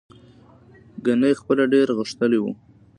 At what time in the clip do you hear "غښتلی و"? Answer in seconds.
1.97-2.45